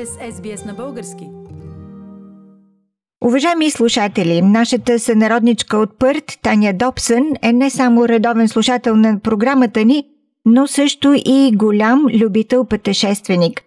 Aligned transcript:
сте 0.00 0.06
с 0.06 0.32
SBS 0.32 0.66
на 0.66 0.74
български. 0.74 1.24
Уважаеми 3.24 3.70
слушатели, 3.70 4.42
нашата 4.42 4.98
сънародничка 4.98 5.76
от 5.76 5.98
Пърт, 5.98 6.24
Таня 6.42 6.72
Добсън, 6.74 7.24
е 7.42 7.52
не 7.52 7.70
само 7.70 8.08
редовен 8.08 8.48
слушател 8.48 8.96
на 8.96 9.20
програмата 9.24 9.84
ни, 9.84 10.04
но 10.46 10.66
също 10.66 11.12
и 11.14 11.50
голям 11.54 12.06
любител 12.22 12.66
пътешественик. 12.66 13.62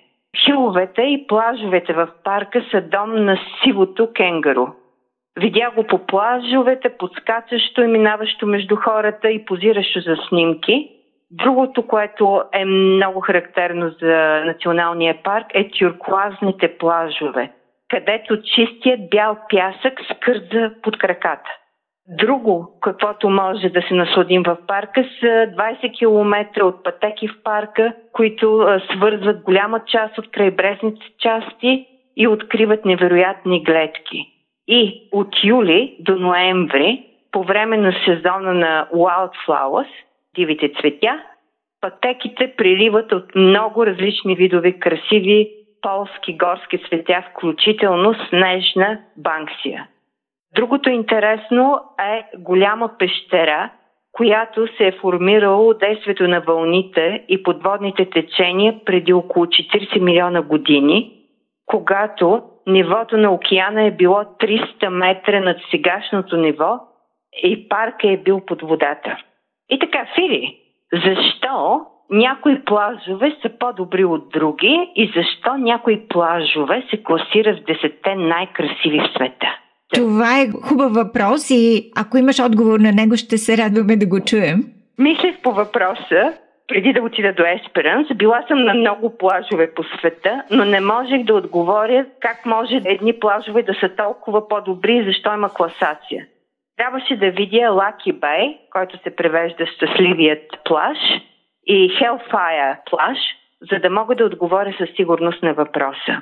Хиловете 0.45 1.01
и 1.01 1.27
плажовете 1.27 1.93
в 1.93 2.09
парка 2.23 2.65
са 2.71 2.81
дом 2.81 3.26
на 3.26 3.40
сивото 3.63 4.09
кенгаро. 4.13 4.67
Видя 5.40 5.71
го 5.76 5.84
по 5.84 5.98
плажовете, 5.98 6.98
подскачащо 6.98 7.81
и 7.81 7.88
минаващо 7.88 8.48
между 8.48 8.76
хората 8.76 9.29
и 9.29 9.45
позиращо 9.45 9.99
за 9.99 10.15
снимки. 10.29 10.90
Другото, 11.36 11.88
което 11.88 12.44
е 12.54 12.66
много 12.66 13.22
характерно 13.22 13.90
за 13.90 14.41
националния 14.46 15.24
парк 15.24 15.46
е 15.54 15.70
тюркуазните 15.70 16.77
плажове, 16.77 17.52
където 17.90 18.41
чистият 18.41 19.10
бял 19.10 19.38
пясък 19.49 19.99
скърза 20.12 20.72
под 20.82 20.98
краката. 20.98 21.49
Друго, 22.07 22.77
каквото 22.82 23.30
може 23.30 23.70
да 23.70 23.82
се 23.82 23.94
насладим 23.94 24.44
в 24.44 24.57
парка, 24.68 25.05
са 25.20 25.26
20 25.26 25.98
км 25.98 26.63
от 26.66 26.84
пътеки 26.84 27.27
в 27.27 27.44
парка, 27.44 27.94
които 28.12 28.68
свързват 28.91 29.41
голяма 29.41 29.82
част 29.85 30.18
от 30.18 30.32
крайбрежните 30.32 31.05
части 31.20 31.88
и 32.18 32.27
откриват 32.27 32.85
невероятни 32.85 33.63
гледки. 33.63 34.27
И 34.68 35.10
от 35.12 35.44
юли 35.44 35.98
до 36.00 36.16
ноември, 36.16 37.05
по 37.32 37.44
време 37.44 37.77
на 37.77 37.94
сезона 38.05 38.54
на 38.54 38.88
Wildflowers, 38.94 39.90
дивите 40.35 40.72
цветя, 40.79 41.24
пътеките 41.84 42.53
приливат 42.57 43.12
от 43.12 43.35
много 43.35 43.85
различни 43.85 44.35
видове 44.35 44.71
красиви 44.71 45.49
полски 45.81 46.37
горски 46.37 46.77
цветя, 46.77 47.23
включително 47.29 48.13
снежна 48.29 48.99
банксия. 49.17 49.87
Другото 50.55 50.89
интересно 50.89 51.79
е 51.99 52.37
голяма 52.37 52.98
пещера, 52.99 53.70
която 54.11 54.67
се 54.77 54.87
е 54.87 54.98
формирала 55.01 55.67
от 55.67 55.79
действието 55.79 56.27
на 56.27 56.39
вълните 56.41 57.23
и 57.27 57.43
подводните 57.43 58.09
течения 58.09 58.76
преди 58.85 59.13
около 59.13 59.45
40 59.45 59.99
милиона 59.99 60.41
години, 60.41 61.11
когато 61.65 62.41
нивото 62.67 63.17
на 63.17 63.31
океана 63.31 63.84
е 63.84 63.91
било 63.91 64.16
300 64.16 64.89
метра 64.89 65.39
над 65.39 65.57
сегашното 65.72 66.38
ниво 66.38 66.79
и 67.44 67.69
парка 67.69 68.09
е 68.09 68.17
бил 68.17 68.41
под 68.45 68.61
водата. 68.61 69.17
И 69.69 69.79
така, 69.79 70.07
Фили, 70.16 70.62
защо 70.94 71.81
някои 72.09 72.66
плажове 72.66 73.36
са 73.41 73.50
по-добри 73.59 74.06
от 74.06 74.30
други 74.30 74.91
и 74.96 75.12
защо 75.16 75.58
някои 75.58 76.08
плажове 76.08 76.84
се 76.90 77.03
класират 77.03 77.59
в 77.59 77.63
10 77.63 78.16
най-красиви 78.16 79.00
в 79.00 79.16
света? 79.16 79.47
Това 79.94 80.40
е 80.40 80.51
хубав 80.63 80.94
въпрос 80.94 81.50
и 81.50 81.91
ако 81.95 82.17
имаш 82.17 82.40
отговор 82.40 82.79
на 82.79 82.91
него, 82.91 83.17
ще 83.17 83.38
се 83.38 83.57
радваме 83.57 83.95
да 83.95 84.06
го 84.06 84.19
чуем. 84.19 84.63
Мислех 84.97 85.41
по 85.41 85.51
въпроса, 85.51 86.34
преди 86.67 86.94
да 86.94 87.01
отида 87.01 87.34
до 87.34 87.44
Есперанс. 87.44 88.07
Била 88.16 88.44
съм 88.47 88.63
на 88.63 88.73
много 88.73 89.17
плажове 89.17 89.73
по 89.73 89.84
света, 89.84 90.44
но 90.51 90.66
не 90.66 90.79
можех 90.79 91.23
да 91.23 91.34
отговоря 91.34 92.06
как 92.19 92.46
може 92.46 92.81
едни 92.85 93.19
плажове 93.19 93.63
да 93.63 93.73
са 93.73 93.90
толкова 93.97 94.47
по-добри 94.47 94.97
и 94.97 95.06
защо 95.06 95.34
има 95.34 95.50
класация. 95.50 96.25
Трябваше 96.78 97.16
да 97.16 97.31
видя 97.31 97.69
Лаки 97.69 98.11
Бей, 98.11 98.57
който 98.72 98.97
се 98.97 99.16
превежда 99.16 99.66
щастливият 99.66 100.44
плаж, 100.66 100.97
и 101.67 101.89
Hellfire 101.89 102.78
плаж, 102.89 103.17
за 103.72 103.79
да 103.79 103.89
мога 103.89 104.16
да 104.16 104.25
отговоря 104.25 104.73
със 104.78 104.89
сигурност 104.95 105.44
на 105.44 105.53
въпроса. 105.53 106.22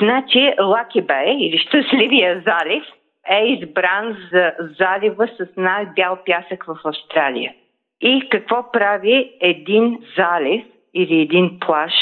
Значи 0.00 0.54
Лаки 0.60 1.02
Бей 1.02 1.36
или 1.38 1.58
щастливия 1.58 2.42
залив 2.46 2.84
е 3.30 3.44
избран 3.44 4.16
за 4.32 4.52
залива 4.58 5.28
с 5.28 5.46
най-бял 5.56 6.18
пясък 6.26 6.64
в 6.64 6.76
Австралия. 6.84 7.54
И 8.00 8.28
какво 8.28 8.70
прави 8.72 9.32
един 9.40 9.98
залив 10.16 10.64
или 10.94 11.20
един 11.20 11.58
плаж 11.60 11.92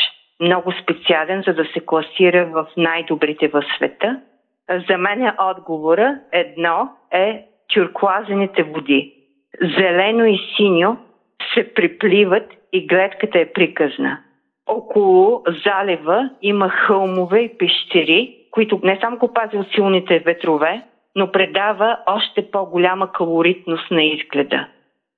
много 0.40 0.72
специален, 0.82 1.42
за 1.46 1.54
да 1.54 1.64
се 1.64 1.80
класира 1.80 2.46
в 2.46 2.66
най-добрите 2.76 3.48
в 3.48 3.64
света? 3.76 4.20
За 4.88 4.98
мен 4.98 5.32
отговора 5.38 6.18
едно 6.32 6.88
е 7.12 7.46
тюркуазените 7.74 8.62
води. 8.62 9.14
Зелено 9.60 10.24
и 10.24 10.38
синьо 10.56 10.96
се 11.54 11.74
припливат 11.74 12.50
и 12.72 12.86
гледката 12.86 13.38
е 13.38 13.52
приказна. 13.52 14.18
Около 14.66 15.42
залива 15.64 16.30
има 16.42 16.68
хълмове 16.68 17.40
и 17.40 17.58
пещери, 17.58 18.36
които 18.50 18.80
не 18.82 18.98
само 19.00 19.18
го 19.18 19.32
пази 19.32 19.56
от 19.56 19.66
силните 19.74 20.18
ветрове, 20.18 20.82
но 21.16 21.32
предава 21.32 21.98
още 22.06 22.50
по-голяма 22.50 23.12
калоритност 23.12 23.90
на 23.90 24.02
изгледа. 24.02 24.66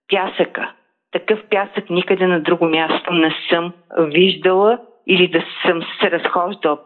Пясъка. 0.09 0.73
Такъв 1.13 1.41
пясък 1.51 1.91
никъде 1.91 2.27
на 2.27 2.41
друго 2.41 2.67
място 2.67 3.13
не 3.13 3.35
съм 3.51 3.73
виждала 3.99 4.79
или 5.07 5.29
да 5.29 5.45
съм 5.67 5.83
се 6.01 6.11
разхождал. 6.11 6.79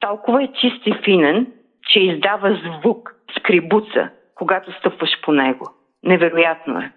Толкова 0.00 0.42
е 0.42 0.52
чист 0.60 0.86
и 0.86 0.94
финен, 1.04 1.46
че 1.88 2.00
издава 2.00 2.60
звук, 2.64 3.14
скрибуца, 3.38 4.10
когато 4.42 4.72
стъпваш 4.72 5.20
по 5.22 5.32
него. 5.32 5.70
Невероятно 6.04 6.78
е. 6.78 6.92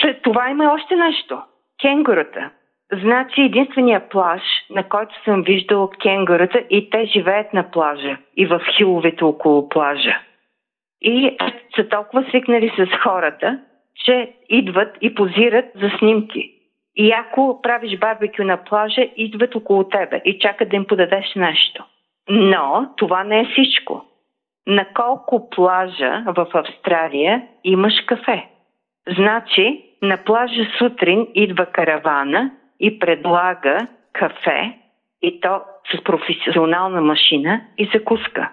След 0.00 0.22
това 0.22 0.50
има 0.50 0.72
още 0.72 0.96
нещо. 0.96 1.42
Кенгурата. 1.80 2.50
Значи 2.92 3.40
единствения 3.40 4.08
плаж, 4.08 4.42
на 4.70 4.88
който 4.88 5.24
съм 5.24 5.42
виждала 5.42 5.90
кенгурата 5.90 6.58
и 6.70 6.90
те 6.90 7.04
живеят 7.04 7.52
на 7.52 7.70
плажа 7.70 8.16
и 8.36 8.46
в 8.46 8.60
хиловете 8.76 9.24
около 9.24 9.68
плажа. 9.68 10.18
И 11.02 11.36
са 11.76 11.88
толкова 11.88 12.24
свикнали 12.28 12.72
с 12.78 12.86
хората, 13.02 13.60
че 14.04 14.32
идват 14.48 14.96
и 15.00 15.14
позират 15.14 15.66
за 15.74 15.90
снимки. 15.98 16.50
И 16.96 17.12
ако 17.12 17.60
правиш 17.62 17.98
барбекю 17.98 18.44
на 18.44 18.56
плажа, 18.64 19.02
идват 19.16 19.54
около 19.54 19.84
тебе 19.84 20.22
и 20.24 20.38
чакат 20.38 20.68
да 20.68 20.76
им 20.76 20.84
подадеш 20.84 21.34
нещо. 21.36 21.84
Но 22.28 22.94
това 22.96 23.24
не 23.24 23.40
е 23.40 23.48
всичко. 23.52 24.04
На 24.68 24.84
колко 24.84 25.50
плажа 25.50 26.24
в 26.26 26.46
Австралия 26.54 27.42
имаш 27.64 27.94
кафе? 28.06 28.48
Значи, 29.16 29.84
на 30.02 30.16
плажа 30.16 30.64
сутрин 30.78 31.26
идва 31.34 31.66
каравана 31.66 32.50
и 32.80 32.98
предлага 32.98 33.86
кафе 34.12 34.78
и 35.22 35.40
то 35.40 35.60
с 35.94 36.04
професионална 36.04 37.00
машина 37.00 37.60
и 37.78 37.90
закуска. 37.94 38.50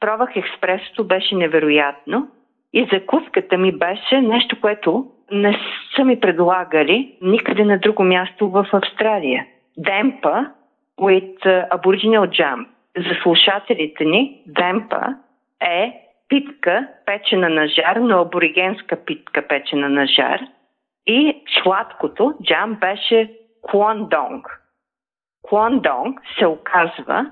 Пробвах 0.00 0.36
експресото, 0.36 1.04
беше 1.04 1.34
невероятно 1.34 2.28
и 2.72 2.88
закуската 2.92 3.58
ми 3.58 3.72
беше 3.72 4.20
нещо, 4.20 4.60
което 4.60 5.06
не 5.30 5.58
са 5.96 6.04
ми 6.04 6.20
предлагали 6.20 7.16
никъде 7.22 7.64
на 7.64 7.78
друго 7.78 8.02
място 8.02 8.50
в 8.50 8.66
Австралия. 8.72 9.46
Демпа 9.78 10.46
with 11.00 11.68
Aboriginal 11.70 12.28
Jam. 12.28 12.66
За 12.96 13.14
слушателите 13.22 14.04
ни, 14.04 14.42
демпа 14.46 15.16
е 15.62 16.02
питка 16.28 16.88
печена 17.06 17.48
на 17.48 17.68
жар, 17.68 17.96
но 17.96 18.20
аборигенска 18.20 19.04
питка 19.04 19.48
печена 19.48 19.88
на 19.88 20.06
жар. 20.06 20.40
И 21.06 21.42
сладкото 21.62 22.34
джам 22.44 22.74
беше 22.74 23.32
Куандонг. 23.62 24.60
Куандонг 25.42 26.20
се 26.38 26.46
оказва, 26.46 27.30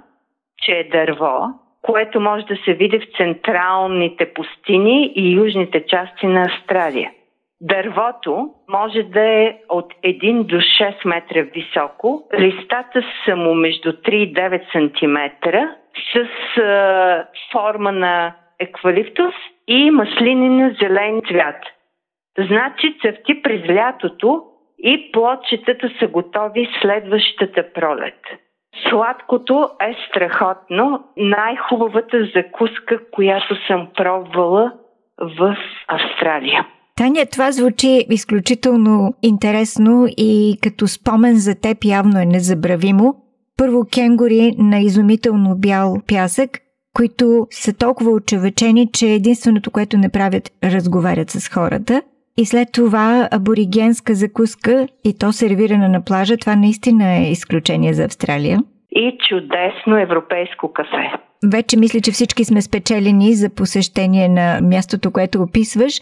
че 0.59 0.73
е 0.73 0.89
дърво, 0.89 1.47
което 1.83 2.21
може 2.21 2.45
да 2.45 2.57
се 2.65 2.75
види 2.75 2.99
в 2.99 3.17
централните 3.17 4.35
пустини 4.35 5.13
и 5.15 5.33
южните 5.33 5.87
части 5.87 6.27
на 6.27 6.43
Австралия. 6.43 7.13
Дървото 7.65 8.51
може 8.69 9.03
да 9.03 9.21
е 9.21 9.57
от 9.69 9.95
1 10.05 10.45
до 10.45 10.57
6 10.57 11.09
метра 11.09 11.43
високо. 11.43 12.29
Листата 12.39 13.03
са 13.25 13.37
му 13.37 13.55
между 13.55 13.93
3 13.93 14.11
и 14.11 14.35
9 14.35 14.73
см 14.73 15.49
с 16.13 16.61
а, 16.61 17.27
форма 17.53 17.93
на 17.93 18.35
еквалиптус 18.59 19.35
и 19.69 19.91
маслинен 19.91 20.77
зелен 20.81 21.23
цвят. 21.29 21.61
Значи 22.39 22.99
цъфти 23.03 23.43
през 23.43 23.69
лятото 23.71 24.43
и 24.79 25.13
плодчетата 25.13 25.91
са 25.99 26.07
готови 26.07 26.69
следващата 26.83 27.73
пролет. 27.73 28.21
Сладкото 28.89 29.71
е 29.81 29.97
страхотно. 30.09 31.05
Най-хубавата 31.17 32.25
закуска, 32.35 33.11
която 33.11 33.67
съм 33.67 33.89
пробвала 33.97 34.73
в 35.19 35.57
Австралия. 35.89 36.67
Таня, 36.97 37.27
това 37.33 37.53
звучи 37.53 38.07
изключително 38.11 39.15
интересно 39.23 40.07
и 40.17 40.59
като 40.63 40.89
спомен 40.89 41.37
за 41.37 41.55
теб 41.55 41.85
явно 41.85 42.21
е 42.21 42.25
незабравимо. 42.25 43.15
Първо 43.57 43.85
кенгури 43.95 44.55
на 44.59 44.79
изумително 44.81 45.57
бял 45.57 45.97
пясък, 46.09 46.51
които 46.97 47.47
са 47.51 47.73
толкова 47.73 48.11
очевечени, 48.11 48.91
че 48.93 49.07
единственото, 49.07 49.71
което 49.71 49.99
не 49.99 50.09
правят, 50.09 50.51
разговарят 50.65 51.31
с 51.31 51.49
хората. 51.49 52.03
И 52.37 52.47
след 52.47 52.69
това 52.73 53.29
аборигенска 53.33 54.15
закуска 54.15 54.89
и 55.05 55.19
то 55.19 55.33
сервирана 55.33 55.89
на 55.89 56.05
плажа, 56.05 56.37
това 56.37 56.57
наистина 56.57 57.17
е 57.17 57.31
изключение 57.31 57.95
за 57.95 58.05
Австралия. 58.05 58.59
И 58.91 59.19
чудесно 59.29 59.99
европейско 59.99 60.73
кафе. 60.73 61.13
Вече 61.53 61.79
мисля, 61.79 62.01
че 62.01 62.13
всички 62.13 62.45
сме 62.45 62.63
спечелени 62.63 63.35
за 63.35 63.51
посещение 63.51 64.29
на 64.29 64.61
мястото, 64.63 65.11
което 65.11 65.43
описваш. 65.43 66.01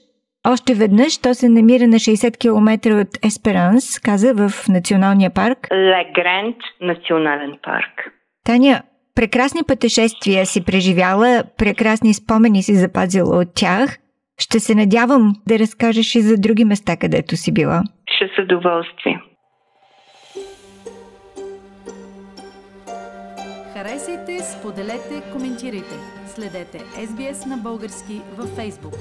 Още 0.48 0.74
веднъж, 0.74 1.18
то 1.18 1.34
се 1.34 1.48
намира 1.48 1.86
на 1.86 1.96
60 1.96 2.38
км 2.38 3.00
от 3.00 3.26
Есперанс, 3.26 3.98
каза 3.98 4.34
в 4.34 4.68
националния 4.68 5.30
парк. 5.30 5.58
Легренд 5.72 6.56
национален 6.80 7.58
парк. 7.62 8.12
Таня, 8.44 8.82
прекрасни 9.14 9.60
пътешествия 9.68 10.46
си 10.46 10.64
преживяла, 10.64 11.44
прекрасни 11.58 12.14
спомени 12.14 12.62
си 12.62 12.74
запазила 12.74 13.38
от 13.38 13.48
тях. 13.54 13.98
Ще 14.38 14.60
се 14.60 14.74
надявам 14.74 15.32
да 15.48 15.58
разкажеш 15.58 16.14
и 16.14 16.20
за 16.20 16.36
други 16.36 16.64
места, 16.64 16.96
където 16.96 17.36
си 17.36 17.54
била. 17.54 17.82
Ще 18.06 18.26
с 18.26 18.42
удоволствие. 18.42 19.22
Харесайте, 23.74 24.38
споделете, 24.38 25.22
коментирайте. 25.32 25.94
Следете 26.26 26.78
SBS 26.78 27.46
на 27.46 27.56
български 27.56 28.20
във 28.38 28.46
Facebook. 28.46 28.98